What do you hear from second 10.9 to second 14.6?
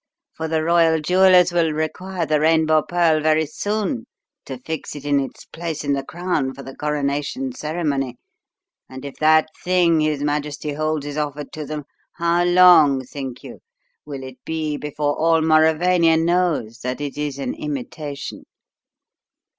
is offered to them, how long, think you, will it